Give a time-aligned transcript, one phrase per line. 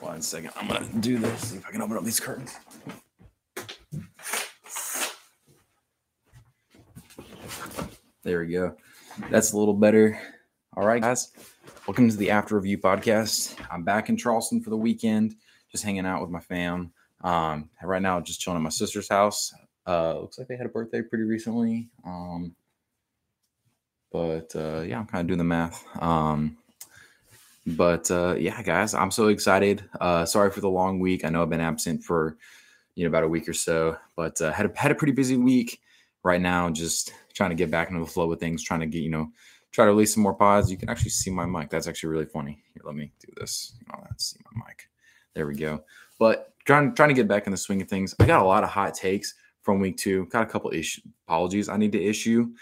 [0.00, 0.50] One second.
[0.56, 1.48] I'm gonna do this.
[1.48, 2.54] See if I can open up these curtains.
[8.22, 8.76] There we go.
[9.30, 10.18] That's a little better.
[10.76, 11.30] All right, guys.
[11.86, 13.56] Welcome to the After Review podcast.
[13.70, 15.36] I'm back in Charleston for the weekend,
[15.70, 16.92] just hanging out with my fam.
[17.22, 19.52] Um, right now, just chilling at my sister's house.
[19.86, 21.88] Uh, looks like they had a birthday pretty recently.
[22.04, 22.56] Um,
[24.10, 25.84] but uh, yeah, I'm kind of doing the math.
[26.00, 26.56] Um,
[27.66, 29.84] but uh, yeah, guys, I'm so excited.
[30.00, 31.24] Uh, sorry for the long week.
[31.24, 32.36] I know I've been absent for
[32.94, 35.36] you know about a week or so, but uh, had a, had a pretty busy
[35.36, 35.80] week.
[36.22, 39.02] Right now, just trying to get back into the flow of things, trying to get
[39.02, 39.30] you know
[39.72, 40.70] try to release some more pods.
[40.70, 41.68] You can actually see my mic.
[41.68, 42.62] That's actually really funny.
[42.72, 43.74] Here, let me do this.
[43.92, 44.88] Oh, let's see my mic.
[45.34, 45.82] There we go.
[46.18, 48.14] But trying trying to get back in the swing of things.
[48.20, 50.26] I got a lot of hot takes from week two.
[50.26, 52.52] Got a couple issue apologies I need to issue.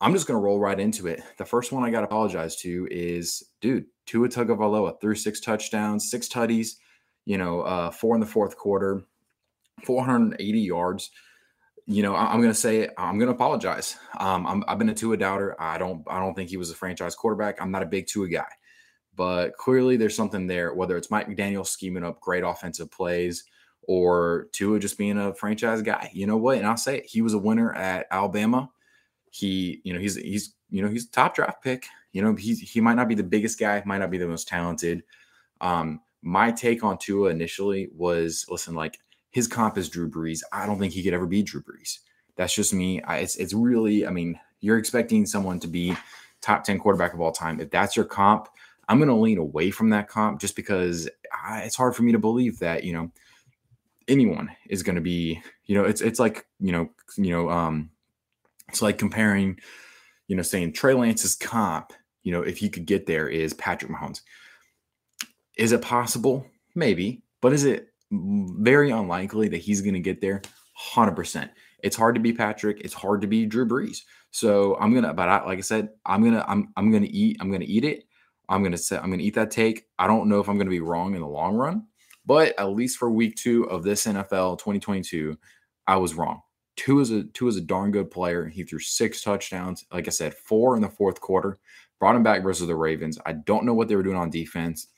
[0.00, 1.22] I'm just gonna roll right into it.
[1.38, 6.10] The first one I got to apologize to is, dude, Tua Tagovailoa threw six touchdowns,
[6.10, 6.76] six tutties.
[7.24, 9.02] You know, uh, four in the fourth quarter,
[9.84, 11.10] 480 yards
[11.86, 13.96] you know, I'm going to say I'm going to apologize.
[14.18, 15.60] Um, i have been a Tua doubter.
[15.60, 17.62] I don't I don't think he was a franchise quarterback.
[17.62, 18.50] I'm not a big Tua guy,
[19.14, 20.74] but clearly there's something there.
[20.74, 23.44] Whether it's Mike McDaniel scheming up great offensive plays
[23.82, 26.58] or Tua just being a franchise guy, you know what?
[26.58, 28.68] And I'll say it, he was a winner at Alabama.
[29.36, 31.84] He, you know, he's he's you know he's top draft pick.
[32.12, 34.48] You know, he he might not be the biggest guy, might not be the most
[34.48, 35.02] talented.
[35.60, 38.98] Um, my take on Tua initially was, listen, like
[39.30, 40.40] his comp is Drew Brees.
[40.52, 41.98] I don't think he could ever be Drew Brees.
[42.36, 43.02] That's just me.
[43.02, 44.06] I, it's it's really.
[44.06, 45.94] I mean, you're expecting someone to be
[46.40, 47.60] top ten quarterback of all time.
[47.60, 48.48] If that's your comp,
[48.88, 51.08] I'm going to lean away from that comp just because
[51.46, 53.10] I, it's hard for me to believe that you know
[54.08, 55.42] anyone is going to be.
[55.66, 57.90] You know, it's it's like you know you know um,
[58.68, 59.58] it's like comparing,
[60.28, 61.92] you know, saying Trey Lance's comp.
[62.22, 64.22] You know, if he could get there, is Patrick Mahomes.
[65.56, 66.46] Is it possible?
[66.74, 70.42] Maybe, but is it very unlikely that he's going to get there
[70.94, 71.50] 100%.
[71.82, 72.80] It's hard to be Patrick.
[72.80, 74.02] It's hard to be Drew Brees.
[74.30, 77.38] So I'm gonna, but I, like I said, I'm gonna, I'm, I'm gonna eat.
[77.40, 78.04] I'm gonna eat it.
[78.48, 79.86] I'm gonna say, I'm gonna eat that take.
[79.98, 81.86] I don't know if I'm gonna be wrong in the long run,
[82.26, 85.38] but at least for week two of this NFL 2022,
[85.86, 86.42] I was wrong.
[86.76, 88.46] Tua is a Tua is a darn good player.
[88.46, 89.84] He threw six touchdowns.
[89.92, 91.58] Like I said, four in the fourth quarter.
[91.98, 93.18] Brought him back versus the Ravens.
[93.24, 94.88] I don't know what they were doing on defense.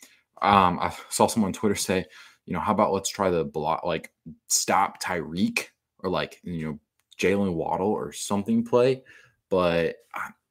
[0.43, 2.07] Um, I saw someone on Twitter say
[2.49, 4.11] you know, how about let's try the block, like
[4.47, 5.67] stop Tyreek
[5.99, 6.79] or like, you know,
[7.19, 9.03] Jaylen Waddle or something play.
[9.51, 9.97] But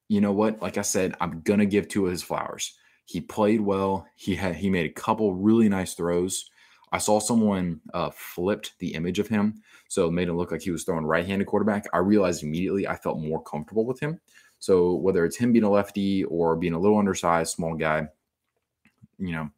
[0.08, 0.62] you know what?
[0.62, 2.78] Like I said, I'm to give Tua of his flowers.
[3.06, 4.06] He played well.
[4.16, 6.52] He had, he made a couple really nice throws.
[6.92, 9.62] I saw someone uh, flipped the image of him.
[9.90, 11.86] So it made it look like he was throwing right handed quarterback.
[11.94, 14.20] I realized immediately I felt more comfortable with him.
[14.60, 18.08] So whether it's him being a lefty or being a little undersized, small guy,
[19.20, 19.50] you know,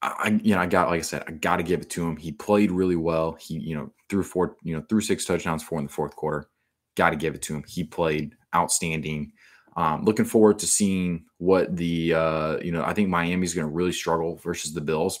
[0.00, 2.16] I, you know, I got, like I said, I got to give it to him.
[2.16, 3.36] He played really well.
[3.40, 6.48] He, you know, threw four, you know, threw six touchdowns, four in the fourth quarter.
[6.94, 7.64] Got to give it to him.
[7.66, 9.32] He played outstanding.
[9.76, 13.72] Um, looking forward to seeing what the, uh, you know, I think Miami's going to
[13.72, 15.20] really struggle versus the Bills.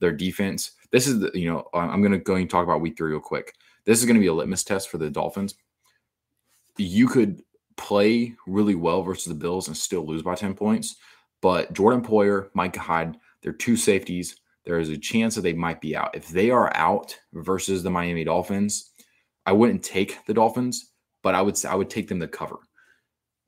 [0.00, 0.72] Their defense.
[0.90, 3.20] This is the, you know, I'm going to go and talk about week three real
[3.20, 3.54] quick.
[3.84, 5.54] This is going to be a litmus test for the Dolphins.
[6.76, 7.42] You could
[7.76, 10.96] play really well versus the Bills and still lose by 10 points,
[11.40, 14.36] but Jordan Poyer, Micah Hyde, they're two safeties.
[14.64, 16.14] There is a chance that they might be out.
[16.14, 18.90] If they are out versus the Miami Dolphins,
[19.46, 22.56] I wouldn't take the Dolphins, but I would I would take them to cover.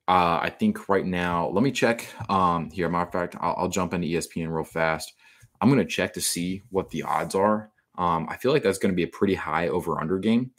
[0.07, 2.89] Uh, I think right now, let me check um, here.
[2.89, 5.13] Matter of fact, I'll, I'll jump into ESPN real fast.
[5.63, 7.71] I'm going to check to see what the odds are.
[7.97, 10.51] Um, I feel like that's going to be a pretty high over under game.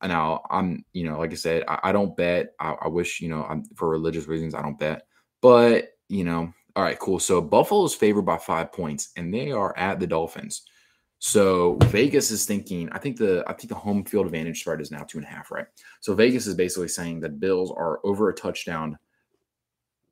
[0.00, 2.54] And now, I'm, you know, like I said, I, I don't bet.
[2.58, 5.02] I, I, wish, you know, I'm, for religious reasons, I don't bet.
[5.42, 7.18] But, you know, all right, cool.
[7.18, 10.62] So Buffalo is favored by five points, and they are at the Dolphins.
[11.18, 14.90] So Vegas is thinking, I think the I think the home field advantage spread is
[14.90, 15.66] now two and a half, right?
[16.00, 18.98] So Vegas is basically saying that Bills are over a touchdown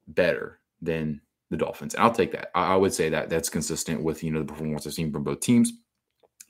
[0.07, 1.95] better than the Dolphins.
[1.95, 2.51] And I'll take that.
[2.55, 5.25] I, I would say that that's consistent with you know the performance I've seen from
[5.25, 5.73] both teams.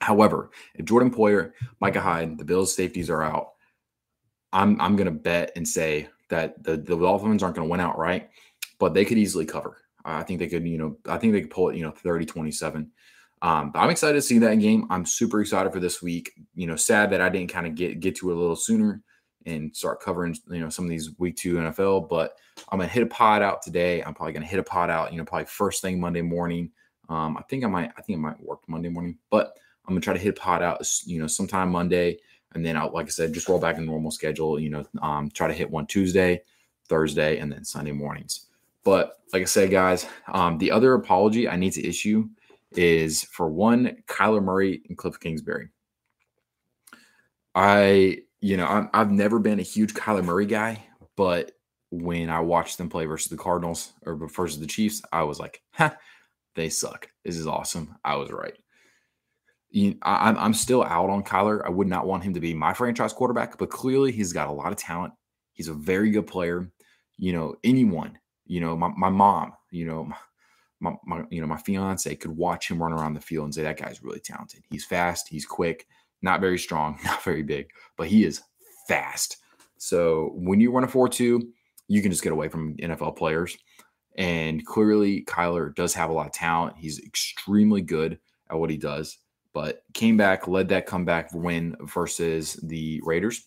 [0.00, 3.52] However, if Jordan Poyer, Micah Hyde, the Bills safeties are out,
[4.52, 8.30] I'm I'm gonna bet and say that the, the Dolphins aren't gonna win outright,
[8.78, 9.78] but they could easily cover.
[10.04, 12.26] I think they could, you know, I think they could pull it, you know, 30
[12.26, 12.90] 27.
[13.42, 14.86] Um, but I'm excited to see that game.
[14.90, 16.32] I'm super excited for this week.
[16.54, 19.02] You know, sad that I didn't kind of get get to it a little sooner
[19.46, 22.08] and start covering, you know, some of these week two NFL.
[22.08, 22.36] But
[22.70, 24.02] I'm gonna hit a pod out today.
[24.02, 26.70] I'm probably gonna hit a pod out, you know, probably first thing Monday morning.
[27.08, 30.00] Um, I think I might, I think I might work Monday morning, but I'm gonna
[30.00, 32.18] try to hit a pod out, you know, sometime Monday,
[32.54, 34.58] and then I'll, like I said, just roll back in normal schedule.
[34.58, 36.42] You know, um, try to hit one Tuesday,
[36.88, 38.46] Thursday, and then Sunday mornings.
[38.84, 42.28] But like I said, guys, um, the other apology I need to issue
[42.72, 45.68] is for one, Kyler Murray and Cliff Kingsbury.
[47.54, 50.84] I, you know, i have never been a huge Kyler Murray guy,
[51.16, 51.52] but
[51.90, 55.62] when I watched them play versus the Cardinals or versus the Chiefs, I was like,
[55.72, 55.96] ha,
[56.54, 57.08] they suck.
[57.24, 57.96] This is awesome.
[58.04, 58.52] I was right.
[59.70, 61.64] You, I, I'm still out on Kyler.
[61.64, 64.52] I would not want him to be my franchise quarterback, but clearly he's got a
[64.52, 65.14] lot of talent.
[65.54, 66.70] He's a very good player.
[67.16, 70.10] You know, anyone, you know, my, my mom, you know,
[70.80, 73.62] my, my, you know, my fiance could watch him run around the field and say,
[73.62, 74.64] that guy's really talented.
[74.68, 75.28] He's fast.
[75.28, 75.86] He's quick,
[76.24, 78.42] not very strong, not very big, but he is
[78.88, 79.36] fast.
[79.76, 81.48] So when you run a 4 2,
[81.86, 83.56] you can just get away from NFL players.
[84.16, 86.76] And clearly, Kyler does have a lot of talent.
[86.78, 88.18] He's extremely good
[88.50, 89.18] at what he does,
[89.52, 93.46] but came back, led that comeback win versus the Raiders.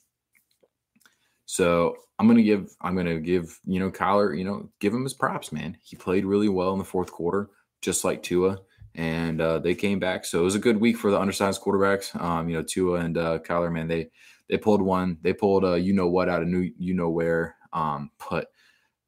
[1.45, 5.13] So I'm gonna give I'm gonna give you know Kyler you know give him his
[5.13, 5.77] props, man.
[5.81, 7.50] He played really well in the fourth quarter,
[7.81, 8.59] just like Tua,
[8.97, 10.25] and uh, they came back.
[10.25, 12.19] So it was a good week for the undersized quarterbacks.
[12.19, 14.09] Um, you know Tua and uh, Kyler, man, they
[14.49, 15.17] they pulled one.
[15.21, 17.55] They pulled you know what out of new you know where.
[17.73, 18.47] Um, but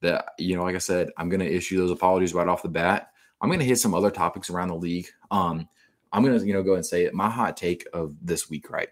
[0.02, 3.10] that you know, like I said, I'm gonna issue those apologies right off the bat.
[3.42, 5.08] I'm gonna hit some other topics around the league.
[5.32, 5.68] Um,
[6.14, 7.14] I'm gonna you know go and say it.
[7.14, 8.90] My hot take of this week, right?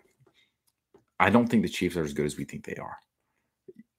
[1.20, 2.98] I don't think the Chiefs are as good as we think they are.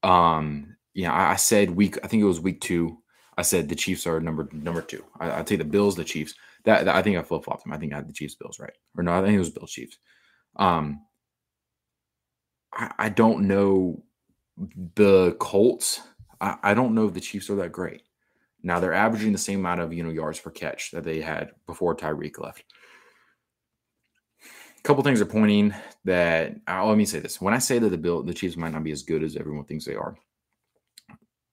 [0.03, 1.99] Um, yeah, I, I said week.
[2.03, 2.99] I think it was week two.
[3.37, 5.05] I said the Chiefs are number number two.
[5.21, 6.35] I, I take the Bills, the Chiefs.
[6.69, 7.73] That, that I think I flip flopped them.
[7.73, 8.75] I think I had the Chiefs, Bills, right?
[8.95, 9.97] Or no, I think it was Bills, Chiefs.
[10.57, 11.01] Um,
[12.75, 14.03] I, I don't know
[14.95, 16.03] the Colts.
[16.43, 18.03] I, I don't know if the Chiefs are that great.
[18.63, 21.53] Now they're averaging the same amount of you know yards per catch that they had
[21.67, 22.65] before Tyreek left.
[24.79, 25.75] A couple things are pointing
[26.05, 26.55] that.
[26.69, 28.85] Uh, let me say this: when I say that the Bill, the Chiefs might not
[28.85, 30.17] be as good as everyone thinks they are,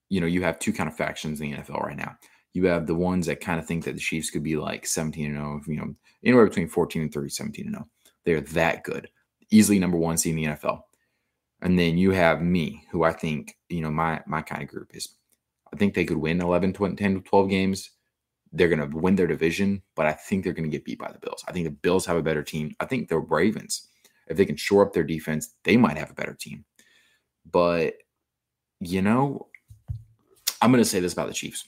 [0.09, 2.17] you know, you have two kind of factions in the NFL right now.
[2.55, 5.25] You have the ones that kind of think that the Chiefs could be like 17
[5.25, 5.93] and 0, you know,
[6.23, 7.87] anywhere between 14 and 30, 17 and 0.
[8.23, 9.09] They're that good,
[9.51, 10.81] easily number one seed in the NFL.
[11.61, 14.91] And then you have me, who I think, you know, my my kind of group
[14.93, 15.15] is
[15.73, 17.91] I think they could win 11, 20, 10, 12 games.
[18.53, 21.11] They're going to win their division, but I think they're going to get beat by
[21.11, 21.43] the Bills.
[21.49, 22.73] I think the Bills have a better team.
[22.79, 23.89] I think the Ravens,
[24.27, 26.63] if they can shore up their defense, they might have a better team.
[27.51, 27.95] But,
[28.79, 29.49] you know,
[30.61, 31.67] I'm going to say this about the Chiefs.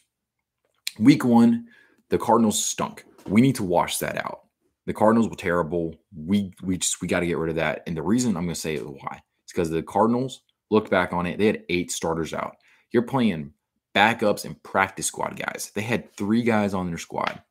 [0.99, 1.67] Week one,
[2.09, 3.05] the Cardinals stunk.
[3.27, 4.41] We need to wash that out.
[4.85, 5.95] The Cardinals were terrible.
[6.15, 7.83] We we just we got to get rid of that.
[7.87, 10.41] And the reason I'm going to say it why it's because the Cardinals
[10.71, 11.37] looked back on it.
[11.37, 12.55] They had eight starters out.
[12.91, 13.53] You're playing
[13.93, 15.71] backups and practice squad guys.
[15.75, 17.41] They had three guys on their squad,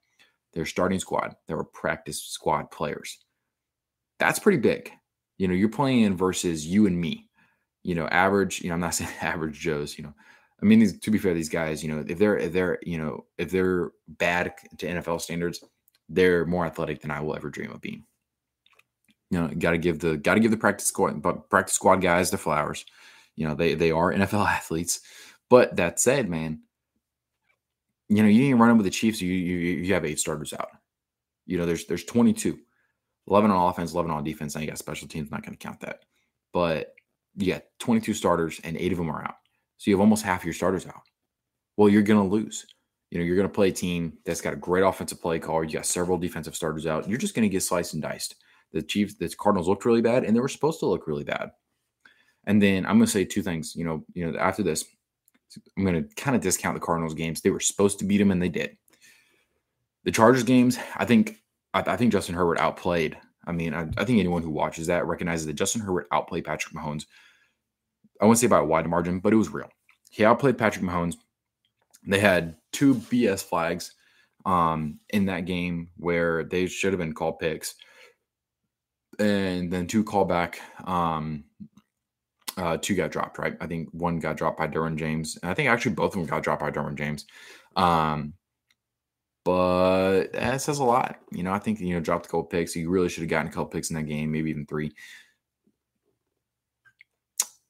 [0.55, 3.19] their starting squad, that were practice squad players.
[4.19, 4.91] That's pretty big.
[5.39, 7.29] You know, you're playing versus you and me.
[7.83, 8.63] You know, average.
[8.63, 9.99] You know, I'm not saying average Joes.
[9.99, 10.15] You know,
[10.63, 11.83] I mean, these, to be fair, these guys.
[11.83, 15.63] You know, if they're if they're you know if they're bad to NFL standards,
[16.09, 18.05] they're more athletic than I will ever dream of being.
[19.31, 21.97] You know, got to give the got to give the practice squad, but practice squad
[21.97, 22.87] guys the flowers.
[23.35, 25.01] You know, they they are NFL athletes.
[25.49, 26.63] But that said, man,
[28.09, 29.21] you know, you ain't running with the Chiefs.
[29.21, 30.71] You you you have eight starters out.
[31.45, 32.59] You know, there's there's 22,
[33.29, 34.55] 11 on offense, 11 on defense.
[34.55, 35.31] Now you got special teams.
[35.31, 36.05] Not going to count that,
[36.53, 36.95] but
[37.37, 39.37] yeah, 22 starters and eight of them are out.
[39.79, 41.03] So you have almost half your starters out.
[41.77, 42.67] Well, you're going to lose.
[43.11, 45.63] You know, you're going to play a team that's got a great offensive play call.
[45.63, 47.09] You got several defensive starters out.
[47.09, 48.37] You're just going to get sliced and diced.
[48.73, 51.51] The Chiefs, the Cardinals looked really bad, and they were supposed to look really bad.
[52.45, 53.75] And then I'm going to say two things.
[53.77, 54.85] You know, you know, after this,
[55.77, 57.41] I'm going to kind of discount the Cardinals games.
[57.41, 58.77] They were supposed to beat them, and they did.
[60.05, 61.43] The Chargers games, I think,
[61.75, 63.17] I, I think Justin Herbert outplayed.
[63.47, 66.75] I mean, I, I, think anyone who watches that recognizes that Justin Herbert outplayed Patrick
[66.75, 67.07] Mahomes.
[68.21, 69.71] I won't say by a wide margin, but it was real.
[70.11, 71.17] He outplayed Patrick Mahomes.
[72.07, 73.95] They had two BS flags
[74.45, 77.75] um, in that game where they should have been called picks,
[79.19, 80.57] and then two callback
[80.87, 81.45] um,
[82.57, 83.57] uh, two got dropped, right?
[83.61, 85.39] I think one got dropped by Derwin James.
[85.43, 87.27] And I think actually both of them got dropped by Derwin James.
[87.77, 88.35] Um,
[89.45, 91.19] but that says a lot.
[91.31, 92.75] You know, I think, you know, dropped a couple picks.
[92.75, 94.93] You really should have gotten a couple picks in that game, maybe even three.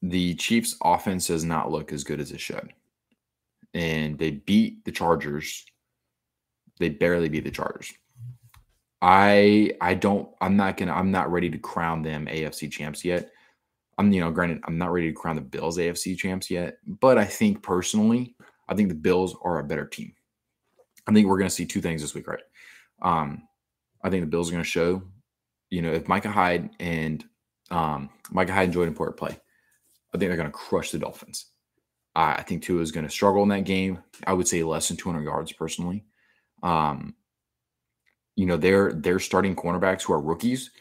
[0.01, 2.73] The Chiefs' offense does not look as good as it should.
[3.73, 5.65] And they beat the Chargers.
[6.79, 7.93] They barely beat the Chargers.
[9.01, 13.31] I I don't I'm not gonna I'm not ready to crown them AFC champs yet.
[13.97, 17.17] I'm, you know, granted, I'm not ready to crown the Bills AFC champs yet, but
[17.17, 18.35] I think personally,
[18.69, 20.13] I think the Bills are a better team.
[21.07, 22.43] I think we're to see two things this week, right?
[23.01, 23.47] Um,
[24.03, 25.01] I think the Bills are to show,
[25.69, 27.25] you know, if Micah Hyde and
[27.71, 29.39] um, Micah Hyde Jordan Poyer play,
[30.13, 31.47] I think they're going to crush the Dolphins.
[32.15, 33.99] Uh, I think Tua is going to struggle in that game.
[34.25, 36.03] I would say less than 200 yards personally.
[36.63, 37.13] Um,
[38.35, 40.71] you know, their their starting cornerbacks who are rookies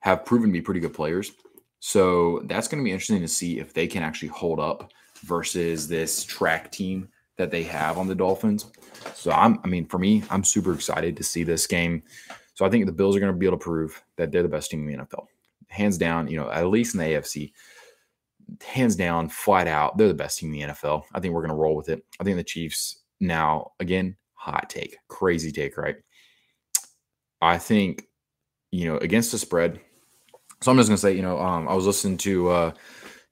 [0.00, 1.32] have proven to be pretty good players.
[1.80, 4.92] So that's going to be interesting to see if they can actually hold up
[5.24, 8.66] versus this track team that they have on the Dolphins.
[9.14, 12.02] So I'm, I mean, for me, I'm super excited to see this game.
[12.54, 14.48] So I think the Bills are going to be able to prove that they're the
[14.48, 15.26] best team in the NFL,
[15.68, 16.28] hands down.
[16.28, 17.52] You know, at least in the AFC,
[18.66, 21.02] hands down, flat out, they're the best team in the NFL.
[21.14, 22.04] I think we're going to roll with it.
[22.20, 25.96] I think the Chiefs now, again, hot take, crazy take, right?
[27.40, 28.04] I think,
[28.70, 29.80] you know, against the spread.
[30.60, 32.72] So I'm just going to say, you know, um, I was listening to, uh,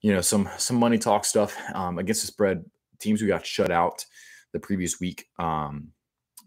[0.01, 2.65] you know, some some money talk stuff um, against the spread.
[3.01, 4.05] Teams who got shut out
[4.53, 5.89] the previous week, um,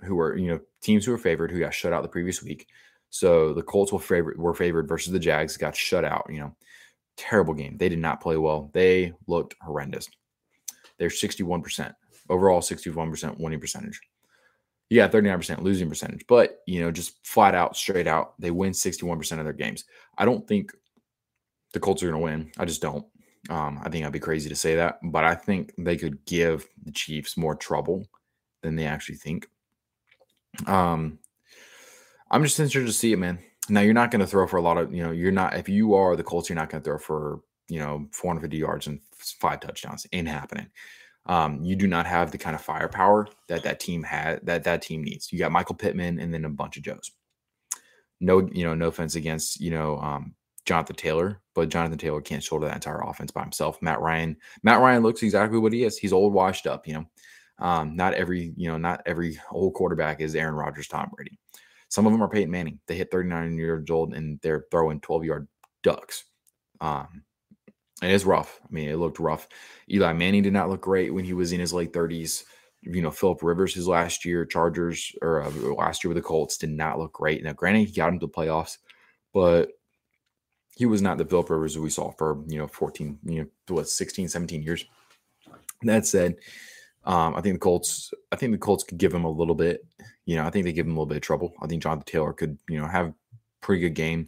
[0.03, 2.67] who were you know teams who were favored who got shut out the previous week.
[3.09, 6.27] So the Colts were favored were favored versus the Jags got shut out.
[6.29, 6.55] You know,
[7.19, 7.77] terrible game.
[7.77, 8.71] They did not play well.
[8.73, 10.07] They looked horrendous.
[10.97, 11.93] They're 61%
[12.29, 13.99] overall, 61% winning percentage.
[14.93, 19.37] Got 39% losing percentage, but you know, just flat out, straight out, they win 61%
[19.37, 19.85] of their games.
[20.17, 20.71] I don't think
[21.73, 22.51] the Colts are going to win.
[22.57, 23.05] I just don't.
[23.49, 26.67] Um, I think I'd be crazy to say that, but I think they could give
[26.83, 28.07] the Chiefs more trouble
[28.63, 29.47] than they actually think.
[30.65, 31.19] Um,
[32.31, 33.39] I'm just interested to see it, man.
[33.69, 35.69] Now you're not going to throw for a lot of, you know, you're not if
[35.69, 38.99] you are the Colts, you're not going to throw for, you know, 450 yards and
[39.13, 40.05] five touchdowns.
[40.11, 40.67] Ain't happening.
[41.25, 44.81] Um, you do not have the kind of firepower that that team had that that
[44.81, 45.31] team needs.
[45.31, 47.11] You got Michael Pittman and then a bunch of Joes.
[48.19, 50.33] No, you know, no offense against you know um,
[50.65, 53.81] Jonathan Taylor, but Jonathan Taylor can't shoulder that entire offense by himself.
[53.81, 55.97] Matt Ryan, Matt Ryan looks exactly what he is.
[55.97, 56.87] He's old, washed up.
[56.87, 57.05] You know,
[57.59, 61.37] um, not every you know, not every old quarterback is Aaron Rodgers, Tom Brady.
[61.89, 62.79] Some of them are Peyton Manning.
[62.87, 65.47] They hit 39 years old and they're throwing 12 yard
[65.83, 66.23] ducks.
[66.79, 67.23] Um,
[68.01, 68.59] and it's rough.
[68.63, 69.47] I mean, it looked rough.
[69.91, 72.43] Eli Manning did not look great when he was in his late 30s.
[72.81, 76.57] You know, Philip Rivers, his last year, Chargers, or uh, last year with the Colts,
[76.57, 77.43] did not look great.
[77.43, 78.77] Now, granted, he got into the playoffs,
[79.33, 79.71] but
[80.77, 83.89] he was not the Philip Rivers we saw for, you know, 14, you know, what,
[83.89, 84.85] 16, 17 years.
[85.81, 86.37] That said,
[87.09, 89.83] um, I think the Colts, I think the Colts could give him a little bit,
[90.27, 91.53] you know, I think they give him a little bit of trouble.
[91.59, 93.15] I think Jonathan Taylor could, you know, have
[93.61, 94.27] pretty good game.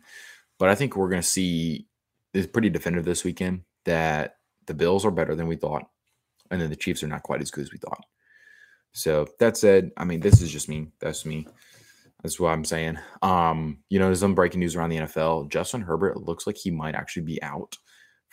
[0.57, 1.85] But I think we're going to see
[2.33, 5.83] it's pretty definitive this weekend that the Bills are better than we thought.
[6.49, 8.03] And then the Chiefs are not quite as good as we thought.
[8.93, 10.87] So that said, I mean, this is just me.
[10.99, 11.47] That's me.
[12.23, 12.97] That's what I'm saying.
[13.21, 15.49] Um, you know, there's some breaking news around the NFL.
[15.51, 17.77] Justin Herbert looks like he might actually be out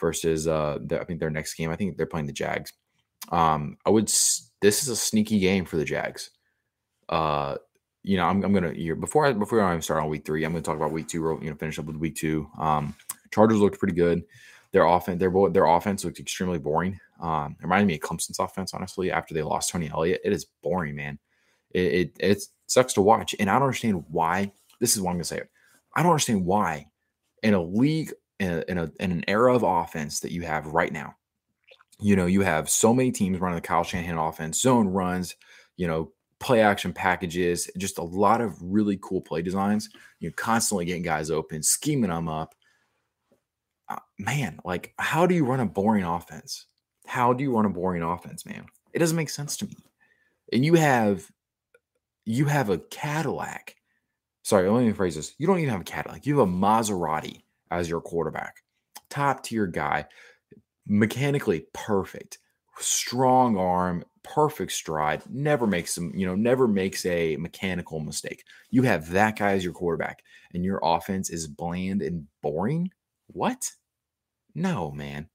[0.00, 1.70] versus uh the, I think their next game.
[1.70, 2.72] I think they're playing the Jags.
[3.30, 6.30] Um, I would this is a sneaky game for the Jags.
[7.08, 7.56] Uh,
[8.02, 10.44] you know, I'm, I'm gonna here before I before I even start on week three,
[10.44, 12.48] I'm gonna talk about week two, you know, finish up with week two.
[12.58, 12.94] Um,
[13.30, 14.24] Chargers looked pretty good.
[14.72, 16.98] Their offense, their their offense looked extremely boring.
[17.20, 20.20] Um, it reminded me of Clemson's offense, honestly, after they lost Tony Elliott.
[20.24, 21.18] It is boring, man.
[21.70, 23.34] It, it, it sucks to watch.
[23.38, 24.52] And I don't understand why.
[24.80, 25.42] This is what I'm to say.
[25.94, 26.86] I don't understand why
[27.42, 30.66] in a league, in, a, in, a, in an era of offense that you have
[30.66, 31.16] right now,
[32.00, 35.34] you know, you have so many teams running the Kyle Shanahan offense, zone runs,
[35.76, 39.88] you know, play action packages, just a lot of really cool play designs.
[40.20, 42.54] You're constantly getting guys open, scheming them up.
[43.88, 46.66] Uh, man, like, how do you run a boring offense?
[47.06, 48.66] How do you run a boring offense, man?
[48.92, 49.76] It doesn't make sense to me.
[50.52, 51.28] And you have
[52.24, 53.74] you have a Cadillac.
[54.42, 55.34] Sorry, let me phrase this.
[55.38, 56.26] You don't even have a Cadillac.
[56.26, 58.56] You have a Maserati as your quarterback.
[59.08, 60.04] Top tier guy,
[60.88, 62.38] mechanically perfect,
[62.78, 68.42] strong arm, perfect stride, never makes some, you know, never makes a mechanical mistake.
[68.70, 70.22] You have that guy as your quarterback,
[70.54, 72.90] and your offense is bland and boring.
[73.28, 73.70] What?
[74.54, 75.28] No, man.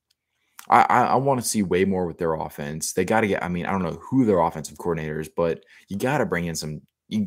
[0.69, 2.93] I, I, I want to see way more with their offense.
[2.93, 3.43] They got to get.
[3.43, 6.45] I mean, I don't know who their offensive coordinator is, but you got to bring
[6.45, 6.81] in some.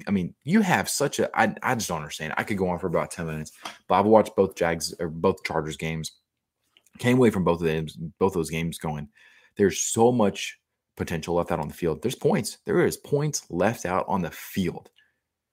[0.08, 1.30] I mean, you have such a.
[1.38, 2.34] I, I just don't understand.
[2.36, 3.52] I could go on for about ten minutes,
[3.88, 6.12] but I've watched both Jags or both Chargers games.
[6.98, 7.86] Came away from both of them,
[8.18, 9.08] both those games going.
[9.56, 10.58] There's so much
[10.96, 12.02] potential left out on the field.
[12.02, 12.58] There's points.
[12.64, 14.90] There is points left out on the field.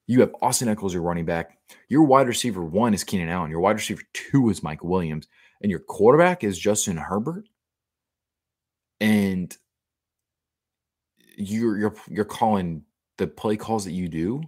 [0.06, 1.58] You have Austin Ekeler, your running back.
[1.88, 3.50] Your wide receiver one is Keenan Allen.
[3.50, 5.28] Your wide receiver two is Mike Williams,
[5.62, 7.48] and your quarterback is Justin Herbert
[9.00, 9.56] and
[11.36, 12.82] you're you're you're calling
[13.18, 14.42] the play calls that you do.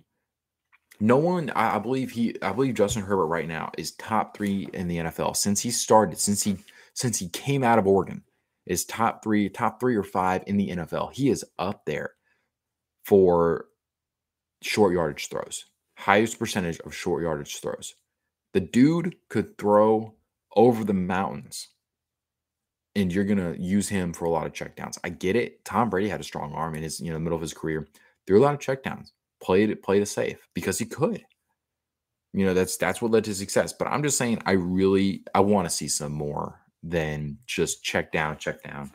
[0.99, 4.89] No one, I believe he, I believe Justin Herbert right now is top three in
[4.89, 6.57] the NFL since he started, since he
[6.97, 8.25] since he came out of Oregon,
[8.67, 11.13] is top three, top three or five in the NFL.
[11.13, 12.15] He is up there
[13.05, 13.67] for
[14.63, 17.95] short yardage throws, highest percentage of short yardage throws.
[18.55, 20.15] The dude could throw
[20.57, 21.69] over the mountains
[22.97, 24.99] and you're gonna use him for a lot of checkdowns.
[25.05, 25.65] I get it.
[25.65, 27.87] Tom Brady had a strong arm in his you know middle of his career,
[28.27, 29.11] threw a lot of checkdowns,
[29.41, 31.23] played it, played it safe because he could.
[32.33, 33.73] You know, that's that's what led to success.
[33.73, 38.13] But I'm just saying, I really I want to see some more than just check
[38.13, 38.93] down, check down.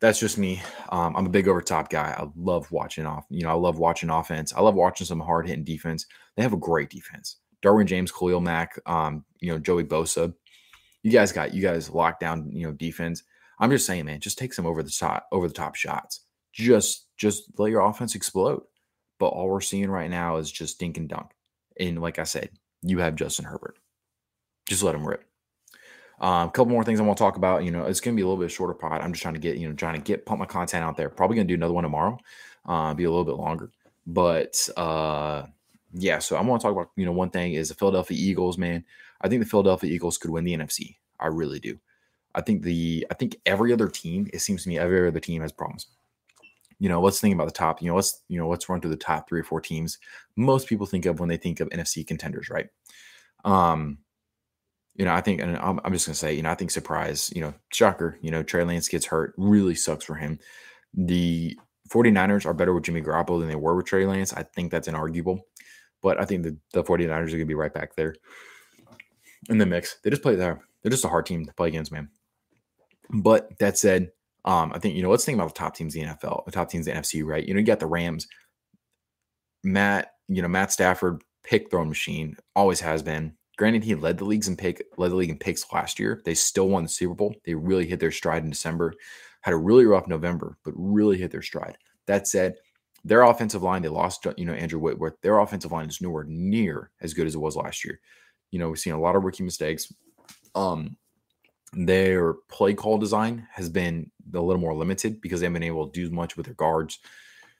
[0.00, 0.62] That's just me.
[0.88, 2.14] Um, I'm a big over top guy.
[2.18, 3.26] I love watching off.
[3.28, 4.54] You know, I love watching offense.
[4.54, 6.06] I love watching some hard hitting defense.
[6.36, 7.36] They have a great defense.
[7.62, 10.32] Derwin James, Khalil Mack, um, you know, Joey Bosa.
[11.02, 13.22] You guys got you guys locked down, you know, defense.
[13.58, 16.20] I'm just saying, man, just take some over the top, over the top shots.
[16.52, 18.62] Just just let your offense explode.
[19.18, 21.30] But all we're seeing right now is just dink and dunk.
[21.78, 22.50] And like I said,
[22.82, 23.76] you have Justin Herbert.
[24.66, 25.24] Just let him rip.
[26.20, 27.64] Um, a couple more things I want to talk about.
[27.64, 29.00] You know, it's going to be a little bit shorter pod.
[29.00, 31.08] I'm just trying to get, you know, trying to get pump my content out there.
[31.08, 32.18] Probably going to do another one tomorrow.
[32.66, 33.70] Uh, be a little bit longer,
[34.06, 35.44] but uh,
[35.94, 36.18] yeah.
[36.18, 38.58] So I want to talk about, you know, one thing is the Philadelphia Eagles.
[38.58, 38.84] Man,
[39.22, 40.96] I think the Philadelphia Eagles could win the NFC.
[41.18, 41.78] I really do.
[42.34, 44.28] I think the I think every other team.
[44.32, 45.86] It seems to me every other team has problems
[46.80, 48.90] you know, let's think about the top, you know, let's, you know, let's run through
[48.90, 49.98] the top three or four teams
[50.34, 52.68] most people think of when they think of NFC contenders, right?
[53.44, 53.98] Um,
[55.00, 56.70] you know, I think, and I'm, I'm just going to say, you know, I think
[56.70, 60.38] surprise, you know, shocker, you know, Trey Lance gets hurt, really sucks for him.
[60.92, 64.34] The 49ers are better with Jimmy Garoppolo than they were with Trey Lance.
[64.34, 65.40] I think that's inarguable,
[66.02, 68.14] but I think the, the 49ers are going to be right back there
[69.48, 69.96] in the mix.
[70.04, 70.60] They just play there.
[70.82, 72.10] They're just a hard team to play against, man.
[73.08, 74.10] But that said,
[74.44, 76.52] um, I think, you know, let's think about the top teams in the NFL, the
[76.52, 77.48] top teams in the NFC, right?
[77.48, 78.28] You know, you got the Rams,
[79.64, 83.32] Matt, you know, Matt Stafford, pick throwing machine, always has been.
[83.60, 86.22] Granted, he led the leagues in pick, led the league in picks last year.
[86.24, 87.34] They still won the Super Bowl.
[87.44, 88.94] They really hit their stride in December,
[89.42, 91.76] had a really rough November, but really hit their stride.
[92.06, 92.54] That said,
[93.04, 95.20] their offensive line, they lost, you know, Andrew Whitworth.
[95.20, 98.00] Their offensive line is nowhere near as good as it was last year.
[98.50, 99.92] You know, we've seen a lot of rookie mistakes.
[100.54, 100.96] Um,
[101.74, 105.86] their play call design has been a little more limited because they haven't been able
[105.86, 106.98] to do much with their guards.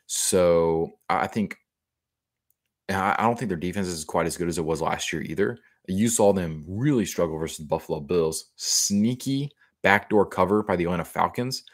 [0.06, 1.58] So I think
[2.88, 5.58] I don't think their defense is quite as good as it was last year either.
[5.90, 8.50] You saw them really struggle versus the Buffalo Bills.
[8.56, 9.50] Sneaky
[9.82, 11.64] backdoor cover by the Atlanta Falcons.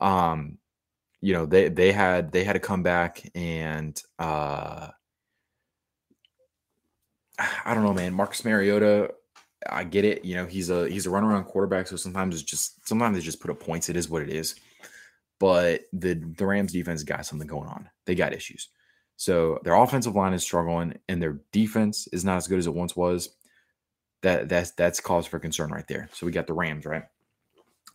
[0.00, 0.58] Um,
[1.20, 4.88] you know, they they had they had to come back and uh
[7.38, 8.14] I don't know, man.
[8.14, 9.10] Marcus Mariota
[9.70, 10.24] I get it.
[10.24, 13.40] You know, he's a he's a runaround quarterback, so sometimes it's just sometimes they just
[13.40, 13.88] put up points.
[13.88, 14.54] It is what it is.
[15.38, 17.88] But the the Rams defense got something going on.
[18.04, 18.68] They got issues.
[19.16, 22.74] So their offensive line is struggling, and their defense is not as good as it
[22.74, 23.30] once was.
[24.26, 26.08] That that's that's cause for concern right there.
[26.12, 27.04] So we got the Rams, right?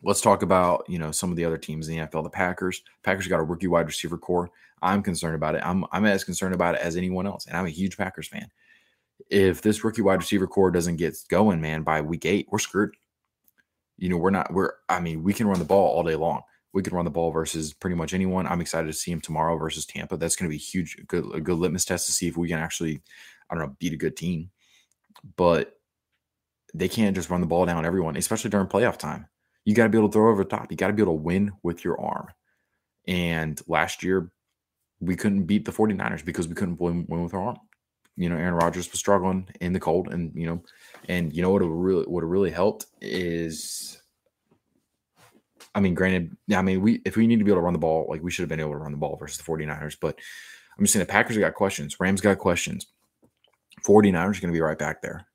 [0.03, 2.23] Let's talk about you know some of the other teams in the NFL.
[2.23, 2.81] The Packers.
[3.03, 4.49] Packers got a rookie wide receiver corps.
[4.81, 5.61] I'm concerned about it.
[5.63, 8.49] I'm I'm as concerned about it as anyone else, and I'm a huge Packers fan
[9.29, 12.95] if this rookie wide receiver corps doesn't get going, man, by week eight, we're screwed.
[13.97, 16.41] You know, we're not, we're, I mean, we can run the ball all day long.
[16.73, 18.47] We can run the ball versus pretty much anyone.
[18.47, 20.17] I'm excited to see him tomorrow versus Tampa.
[20.17, 22.59] That's going to be huge, good, a good litmus test to see if we can
[22.59, 23.01] actually,
[23.49, 24.49] I don't know, beat a good team.
[25.35, 25.77] But
[26.73, 29.27] they can't just run the ball down everyone, especially during playoff time.
[29.65, 30.71] You got to be able to throw over the top.
[30.71, 32.27] You got to be able to win with your arm.
[33.07, 34.31] And last year,
[34.99, 37.57] we couldn't beat the 49ers because we couldn't win, win with our arm
[38.15, 40.63] you know Aaron Rodgers was struggling in the cold, and you know,
[41.07, 44.01] and you know what really have really helped is,
[45.73, 47.79] I mean, granted, I mean, we if we need to be able to run the
[47.79, 50.19] ball, like we should have been able to run the ball versus the 49ers, but
[50.77, 52.87] I'm just saying the Packers got questions, Rams got questions,
[53.85, 55.25] 49ers are going to be right back there,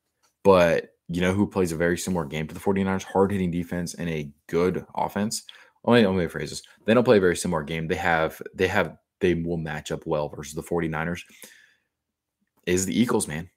[0.44, 3.94] but you know who plays a very similar game to the 49ers, hard hitting defense
[3.94, 5.44] and a good offense.
[5.84, 6.62] Only only phrases.
[6.84, 7.86] They don't play a very similar game.
[7.86, 11.20] They have they have they will match up well versus the 49ers
[12.66, 13.48] is the Eagles, man.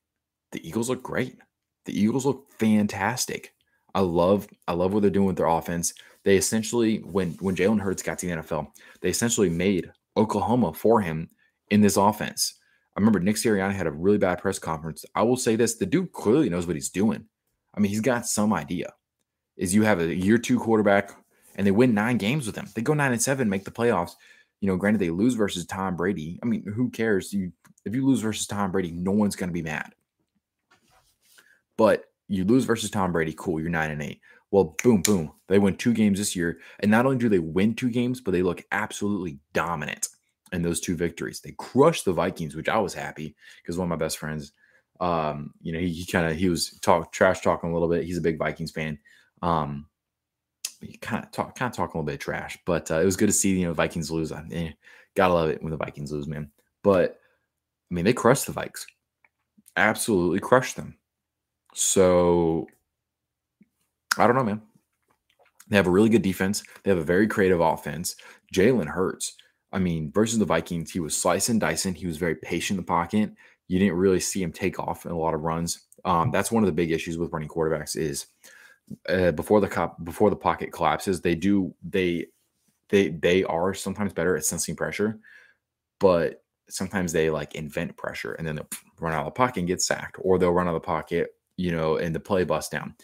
[0.51, 1.37] The Eagles look great.
[1.85, 3.53] The Eagles look fantastic.
[3.95, 5.93] I love I love what they're doing with their offense.
[6.23, 8.67] They essentially when when Jalen Hurts got to the NFL,
[9.01, 11.29] they essentially made Oklahoma for him
[11.71, 12.55] in this offense.
[12.95, 15.05] I remember Nick Sirianni had a really bad press conference.
[15.15, 17.25] I will say this: the dude clearly knows what he's doing.
[17.79, 18.91] I mean, he's got some idea.
[19.55, 21.11] Is you have a year two quarterback
[21.55, 22.67] and they win nine games with him.
[22.75, 24.11] They go nine and seven, make the playoffs.
[24.59, 26.41] You know, granted they lose versus Tom Brady.
[26.43, 27.31] I mean, who cares?
[27.31, 27.53] You
[27.85, 29.93] if you lose versus Tom Brady, no one's going to be mad.
[31.77, 34.19] But you lose versus Tom Brady, cool, you're 9 and 8.
[34.51, 35.31] Well, boom, boom.
[35.47, 36.59] They win two games this year.
[36.81, 40.09] And not only do they win two games, but they look absolutely dominant
[40.51, 41.39] in those two victories.
[41.39, 44.51] They crushed the Vikings, which I was happy because one of my best friends,
[44.99, 48.03] um, you know, he, he kind of he was talk trash talking a little bit.
[48.03, 48.99] He's a big Vikings fan.
[49.41, 49.87] Um,
[50.81, 53.17] he kind of talk kind of talking a little bit trash, but uh, it was
[53.17, 54.31] good to see you know Vikings lose.
[54.31, 54.71] I eh,
[55.15, 56.51] gotta love it when the Vikings lose, man.
[56.83, 57.19] But
[57.89, 58.85] I mean, they crushed the Vikes,
[59.75, 60.97] absolutely crushed them.
[61.73, 62.67] So
[64.17, 64.61] I don't know, man.
[65.69, 66.63] They have a really good defense.
[66.83, 68.15] They have a very creative offense.
[68.53, 69.35] Jalen Hurts.
[69.71, 71.93] I mean, versus the Vikings, he was slicing, dicing.
[71.93, 73.31] He was very patient in the pocket.
[73.69, 75.85] You didn't really see him take off in a lot of runs.
[76.03, 78.25] Um, that's one of the big issues with running quarterbacks is
[79.07, 82.25] uh, before the cop before the pocket collapses, they do they
[82.89, 85.19] they they are sometimes better at sensing pressure,
[85.99, 88.67] but sometimes they like invent pressure and then they'll
[88.99, 91.29] run out of the pocket and get sacked, or they'll run out of the pocket,
[91.57, 92.95] you know, and the play bust down.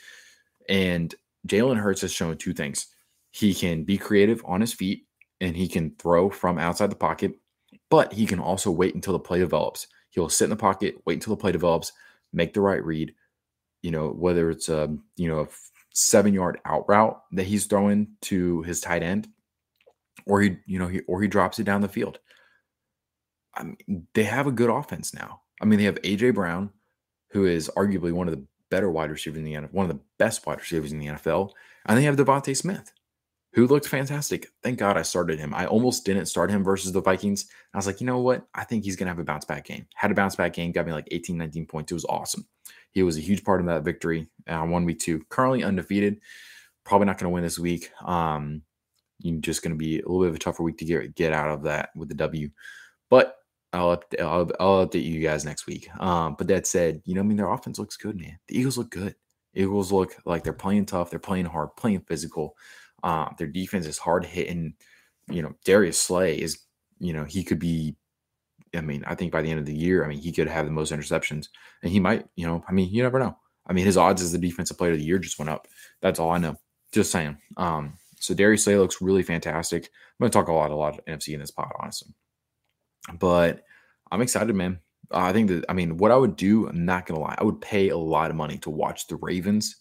[0.67, 1.13] And
[1.47, 2.88] Jalen Hurts has shown two things.
[3.32, 5.06] He can be creative on his feet
[5.41, 7.34] and he can throw from outside the pocket,
[7.89, 9.88] but he can also wait until the play develops.
[10.15, 11.91] He'll sit in the pocket, wait until the play develops,
[12.32, 13.13] make the right read.
[13.82, 15.47] You know, whether it's a you know a
[15.93, 19.28] seven yard out route that he's throwing to his tight end,
[20.25, 22.19] or he you know he or he drops it down the field.
[23.54, 25.41] I mean, they have a good offense now.
[25.62, 26.71] I mean, they have AJ Brown,
[27.32, 30.04] who is arguably one of the better wide receivers in the NFL, one of the
[30.17, 31.51] best wide receivers in the NFL,
[31.86, 32.93] and they have DeVonta Smith,
[33.56, 34.52] who looked fantastic.
[34.62, 35.54] Thank God I started him.
[35.54, 37.46] I almost didn't start him versus the Vikings.
[37.74, 38.46] I was like, you know what?
[38.54, 39.88] I think he's going to have a bounce back game.
[39.96, 41.89] Had a bounce back game, got me like 18, 19 points.
[41.89, 42.46] It was awesome.
[42.91, 44.28] He was a huge part of that victory.
[44.46, 46.20] Uh, one week two, currently undefeated.
[46.84, 47.91] Probably not going to win this week.
[48.04, 48.62] Um,
[49.20, 51.32] you're just going to be a little bit of a tougher week to get get
[51.32, 52.50] out of that with the W.
[53.10, 53.38] But
[53.72, 55.89] I'll, I'll, I'll update you guys next week.
[56.02, 58.38] Um, but that said, you know, I mean, their offense looks good, man.
[58.50, 59.15] The Eagles look good.
[59.54, 61.10] Eagles look like they're playing tough.
[61.10, 62.58] They're playing hard, playing physical.
[63.06, 64.74] Uh, their defense is hard hitting.
[65.30, 66.60] You know, Darius Slay is,
[67.00, 67.96] you know, he could be.
[68.76, 70.65] I mean, I think by the end of the year, I mean, he could have
[70.65, 71.48] the most interceptions,
[71.82, 72.26] and he might.
[72.36, 73.38] You know, I mean, you never know.
[73.65, 75.68] I mean, his odds as the defensive player of the year just went up.
[76.02, 76.58] That's all I know.
[76.91, 77.38] Just saying.
[77.58, 79.86] Um, so Darius Slay looks really fantastic.
[79.86, 82.13] I'm going to talk a lot, a lot of NFC in this pod, honestly.
[83.20, 83.63] But
[84.12, 84.80] I'm excited, man.
[85.12, 87.62] I think that I mean, what I would do, I'm not gonna lie, I would
[87.62, 89.76] pay a lot of money to watch the Ravens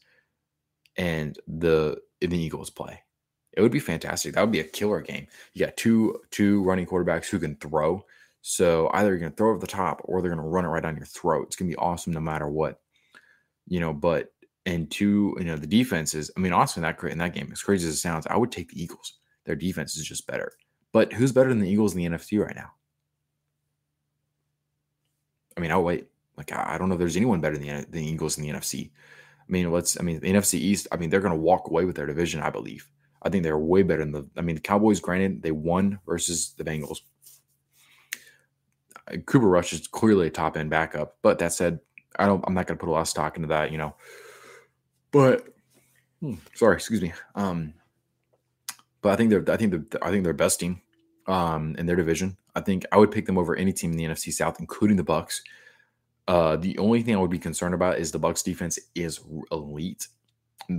[0.96, 3.00] and the the Eagles play.
[3.56, 4.34] It would be fantastic.
[4.34, 5.26] That would be a killer game.
[5.52, 8.04] You got two two running quarterbacks who can throw.
[8.42, 10.96] So either you're gonna throw over the top or they're gonna run it right down
[10.96, 11.46] your throat.
[11.46, 12.80] It's gonna be awesome no matter what.
[13.66, 14.32] You know, but
[14.66, 16.30] and two, you know, the defenses.
[16.36, 18.70] I mean, honestly, that in that game, as crazy as it sounds, I would take
[18.70, 19.18] the Eagles.
[19.44, 20.52] Their defense is just better.
[20.92, 22.72] But who's better than the Eagles in the NFC right now?
[25.56, 26.08] I mean, I'll wait.
[26.36, 28.90] Like, I don't know if there's anyone better than the Eagles in the NFC.
[29.38, 31.84] I mean, let's, I mean, the NFC East, I mean, they're going to walk away
[31.84, 32.88] with their division, I believe.
[33.24, 36.54] I think they're way better than the, I mean, the Cowboys, granted, they won versus
[36.56, 36.98] the Bengals.
[39.10, 41.80] Uh, Cooper Rush is clearly a top end backup, but that said,
[42.18, 43.94] I don't, I'm not going to put a lot of stock into that, you know.
[45.10, 45.46] But,
[46.20, 47.12] hmm, sorry, excuse me.
[47.34, 47.74] Um,
[49.00, 50.80] but I think they're, I think they're, I think they're best team
[51.26, 52.36] um, in their division.
[52.54, 55.04] I think I would pick them over any team in the NFC South, including the
[55.04, 55.40] Bucs.
[56.26, 60.08] Uh, the only thing I would be concerned about is the Bucs defense is elite.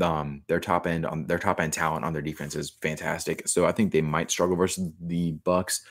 [0.02, 3.48] Um, their top end on their top end talent on their defense is fantastic.
[3.48, 5.82] So I think they might struggle versus the Bucs.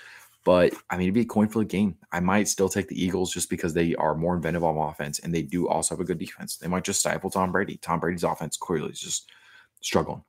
[0.44, 1.96] But I mean, it'd be a coin flip game.
[2.12, 5.34] I might still take the Eagles just because they are more inventive on offense and
[5.34, 6.56] they do also have a good defense.
[6.56, 7.78] They might just stifle Tom Brady.
[7.78, 9.30] Tom Brady's offense clearly is just
[9.80, 10.22] struggling.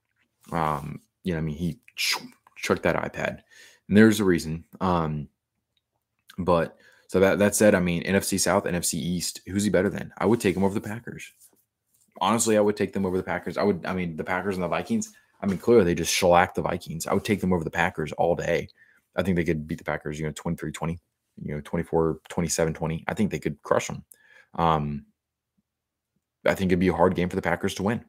[0.52, 3.42] Um, you know, I mean, he chucked that iPad.
[3.88, 4.64] And there's a reason.
[4.80, 5.28] Um,
[6.38, 10.12] but so that that said, I mean, NFC South, NFC East, who's he better than?
[10.18, 11.32] I would take him over the Packers.
[12.22, 13.58] Honestly, I would take them over the Packers.
[13.58, 15.14] I would, I mean, the Packers and the Vikings.
[15.42, 17.08] I mean, clearly they just shellacked the Vikings.
[17.08, 18.70] I would take them over the Packers all day.
[19.16, 21.00] I think they could beat the Packers, you know, 23 20,
[21.44, 23.04] you know, 24 27 20.
[23.08, 24.04] I think they could crush them.
[24.56, 25.06] Um,
[26.46, 28.06] I think it'd be a hard game for the Packers to win.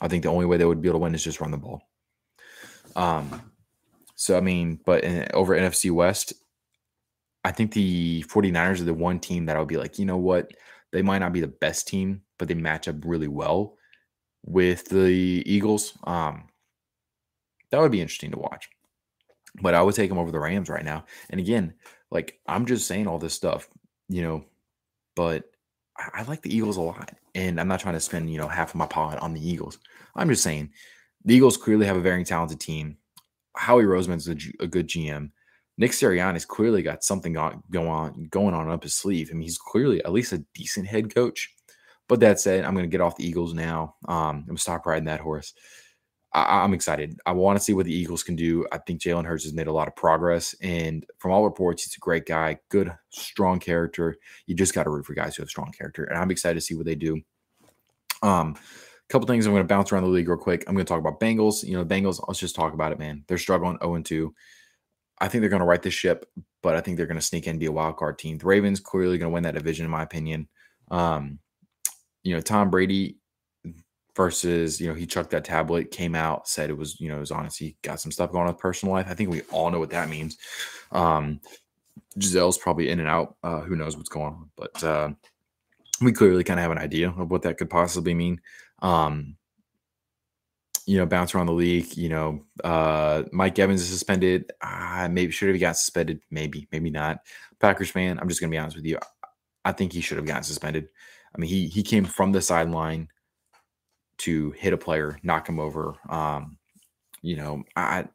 [0.00, 1.56] I think the only way they would be able to win is just run the
[1.56, 1.82] ball.
[2.94, 3.52] Um,
[4.14, 6.32] so, I mean, but in, over NFC West,
[7.44, 10.50] I think the 49ers are the one team that I'll be like, you know what?
[10.92, 13.76] They might not be the best team, but they match up really well
[14.44, 15.98] with the Eagles.
[16.04, 16.44] Um,
[17.70, 18.68] that would be interesting to watch.
[19.60, 21.04] But I would take them over the Rams right now.
[21.30, 21.74] And again,
[22.10, 23.68] like I'm just saying all this stuff,
[24.08, 24.44] you know,
[25.14, 25.44] but
[25.96, 27.12] I, I like the Eagles a lot.
[27.34, 29.78] And I'm not trying to spend, you know, half of my pod on the Eagles.
[30.14, 30.70] I'm just saying
[31.24, 32.98] the Eagles clearly have a very talented team.
[33.56, 35.30] Howie Roseman's a, a good GM.
[35.78, 39.28] Nick Sirianni's clearly got something going on going on up his sleeve.
[39.30, 41.54] I mean, he's clearly at least a decent head coach.
[42.08, 43.96] But that said, I'm going to get off the Eagles now.
[44.06, 45.54] Um, I'm going to stop riding that horse.
[46.32, 47.18] I, am excited.
[47.24, 48.66] I want to see what the Eagles can do.
[48.70, 51.96] I think Jalen Hurts has made a lot of progress, and from all reports, he's
[51.96, 54.16] a great guy, good, strong character.
[54.46, 56.60] You just got to root for guys who have strong character, and I'm excited to
[56.60, 57.22] see what they do.
[58.22, 58.56] Um,
[59.08, 60.64] couple things I'm going to bounce around the league real quick.
[60.66, 61.62] I'm going to talk about Bengals.
[61.62, 63.24] You know, Bengals, let's just talk about it, man.
[63.28, 64.34] They're struggling 0 2.
[65.18, 66.28] I think they're going to right the ship,
[66.62, 68.36] but I think they're going to sneak in and be a wild card team.
[68.36, 70.48] The Ravens clearly going to win that division, in my opinion.
[70.90, 71.38] Um,
[72.26, 73.18] you know, Tom Brady
[74.16, 77.20] versus, you know, he chucked that tablet, came out, said it was, you know, it
[77.20, 77.56] was honest.
[77.56, 79.06] He got some stuff going on with personal life.
[79.08, 80.36] I think we all know what that means.
[80.90, 81.40] Um,
[82.18, 83.36] Gisele's probably in and out.
[83.44, 84.50] Uh, who knows what's going on?
[84.56, 85.10] But uh,
[86.00, 88.40] we clearly kind of have an idea of what that could possibly mean.
[88.82, 89.36] Um,
[90.84, 91.96] you know, bounce around the league.
[91.96, 94.50] You know, uh, Mike Evans is suspended.
[94.60, 96.20] Uh, maybe should have got suspended.
[96.28, 97.18] Maybe, maybe not.
[97.60, 98.98] Packers fan, I'm just gonna be honest with you.
[99.64, 100.88] I think he should have gotten suspended.
[101.36, 103.08] I mean, he he came from the sideline
[104.18, 105.94] to hit a player, knock him over.
[106.08, 106.56] Um,
[107.20, 108.06] you know, I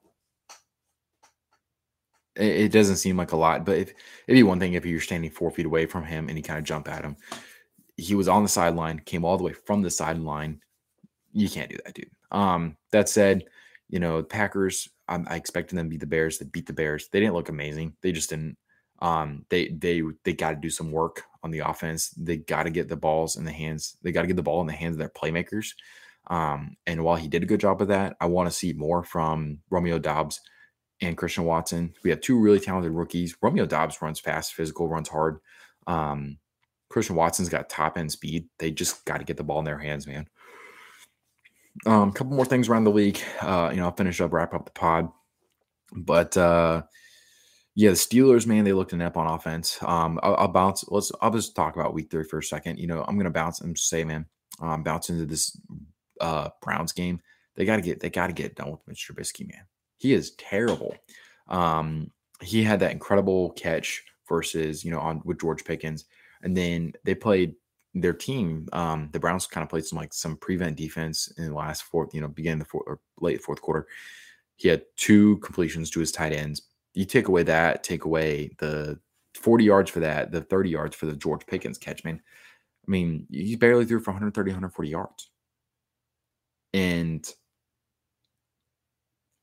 [2.35, 3.89] it, doesn't seem like a lot, but if
[4.27, 6.57] it'd be one thing if you're standing four feet away from him and he kind
[6.57, 7.15] of jump at him.
[7.97, 10.61] He was on the sideline, came all the way from the sideline.
[11.33, 12.09] You can't do that, dude.
[12.31, 13.43] Um, that said,
[13.89, 16.39] you know, Packers, I'm, I expected them to beat the Bears.
[16.39, 17.09] They beat the Bears.
[17.11, 17.95] They didn't look amazing.
[18.01, 18.57] They just didn't.
[18.99, 22.09] Um, they they they got to do some work on the offense.
[22.09, 23.97] They got to get the balls in the hands.
[24.01, 25.73] They got to get the ball in the hands of their playmakers.
[26.27, 29.03] Um, and while he did a good job of that, I want to see more
[29.03, 30.39] from Romeo Doubs
[31.01, 31.93] and Christian Watson.
[32.03, 33.35] We have two really talented rookies.
[33.41, 35.39] Romeo Doubs runs fast, physical, runs hard.
[35.87, 36.37] Um,
[36.89, 38.47] Christian Watson's got top end speed.
[38.59, 40.27] They just got to get the ball in their hands, man.
[41.85, 43.19] A um, couple more things around the league.
[43.41, 45.09] Uh, you know, I'll finish up, wrap up the pod.
[45.93, 46.83] But uh,
[47.75, 49.77] yeah, the Steelers, man, they looked inept on offense.
[49.81, 50.83] Um, I'll, I'll, bounce.
[50.89, 51.11] Let's.
[51.21, 52.79] I'll just talk about Week Three for a second.
[52.79, 54.25] You know, I'm gonna bounce and say, man,
[54.59, 55.57] um, bounce into this
[56.19, 57.21] uh, Browns game.
[57.55, 57.99] They got to get.
[58.01, 59.13] They got to get done with Mr.
[59.13, 59.65] Trubisky, man.
[59.97, 60.95] He is terrible.
[61.47, 66.05] Um, he had that incredible catch versus you know on with George Pickens,
[66.43, 67.55] and then they played
[67.93, 68.67] their team.
[68.73, 72.13] Um, the Browns kind of played some like some prevent defense in the last fourth,
[72.13, 73.87] you know, beginning the fourth or late fourth quarter.
[74.55, 76.61] He had two completions to his tight ends.
[76.93, 78.99] You take away that, take away the
[79.35, 82.21] 40 yards for that, the 30 yards for the George Pickens catch, man.
[82.87, 85.29] I mean, he barely threw for 130, 140 yards.
[86.73, 87.27] And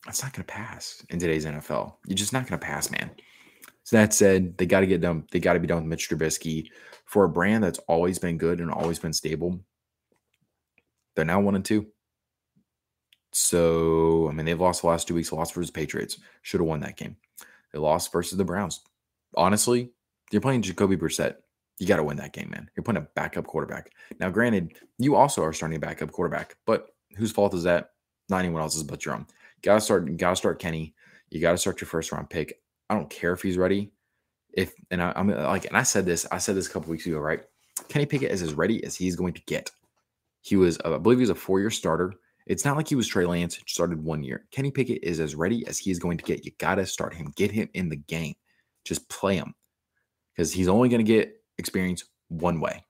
[0.04, 1.94] that's not going to pass in today's NFL.
[2.06, 3.10] You're just not going to pass, man.
[3.84, 5.24] So that said, they got to get done.
[5.30, 6.68] They got to be done with Mitch Trubisky
[7.06, 9.60] for a brand that's always been good and always been stable.
[11.16, 11.86] They're now one and two.
[13.32, 15.32] So I mean, they've lost the last two weeks.
[15.32, 16.18] Lost versus Patriots.
[16.42, 17.16] Should have won that game.
[17.72, 18.80] They lost versus the Browns.
[19.36, 19.90] Honestly,
[20.30, 21.36] you're playing Jacoby Brissett.
[21.78, 22.68] You got to win that game, man.
[22.74, 23.92] You're playing a backup quarterback.
[24.18, 27.90] Now, granted, you also are starting a backup quarterback, but whose fault is that?
[28.28, 29.26] Not anyone else's but your own.
[29.62, 30.16] Gotta start.
[30.16, 30.94] Gotta start Kenny.
[31.30, 32.60] You got to start your first round pick.
[32.88, 33.92] I don't care if he's ready.
[34.52, 37.06] If and I, am like, and I said this, I said this a couple weeks
[37.06, 37.42] ago, right?
[37.88, 39.70] Kenny Pickett is as ready as he's going to get.
[40.40, 42.14] He was, I believe, he was a four-year starter.
[42.48, 44.46] It's not like he was Trey Lance, started one year.
[44.50, 46.44] Kenny Pickett is as ready as he is going to get.
[46.44, 48.34] You got to start him, get him in the game,
[48.84, 49.54] just play him
[50.34, 52.84] because he's only going to get experience one way.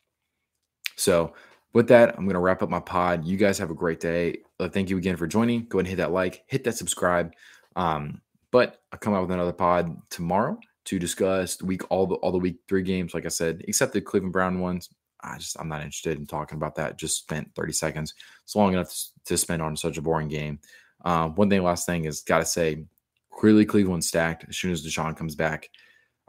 [0.96, 1.34] So,
[1.74, 3.24] with that, I'm going to wrap up my pod.
[3.24, 4.38] You guys have a great day.
[4.58, 5.66] Uh, thank you again for joining.
[5.66, 7.32] Go ahead and hit that like, hit that subscribe.
[7.76, 12.14] Um, but I'll come out with another pod tomorrow to discuss the week all the
[12.16, 13.12] all the week three games.
[13.12, 14.88] Like I said, except the Cleveland Brown ones.
[15.22, 16.98] I just I'm not interested in talking about that.
[16.98, 18.14] Just spent 30 seconds.
[18.44, 18.94] It's long enough
[19.26, 20.60] to spend on such a boring game.
[21.04, 22.84] Um, one thing, last thing is got to say,
[23.32, 24.44] clearly Cleveland stacked.
[24.48, 25.68] As soon as Deshaun comes back,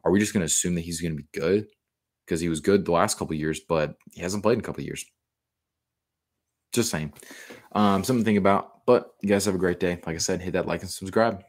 [0.03, 1.67] are we just to assume that he's to be good
[2.25, 4.83] because he was good the last couple years, but he hasn't played in a couple
[4.83, 5.03] years.
[6.71, 7.11] Just saying,
[7.71, 8.85] um, something to think about.
[8.85, 9.99] But you guys have a great day.
[10.05, 11.43] Like I said, hit that like and subscribe.